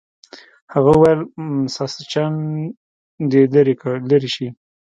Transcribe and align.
هغه 0.73 0.89
وویل 0.93 1.19
ساسچن 1.75 2.33
دې 3.31 3.41
لرې 4.11 4.29
شي. 4.35 4.47